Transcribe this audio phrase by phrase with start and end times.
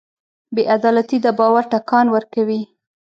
[0.55, 2.61] بېعدالتي د باور ټکان ورکوي.